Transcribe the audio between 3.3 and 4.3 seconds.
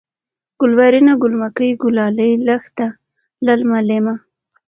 للمه، لېمه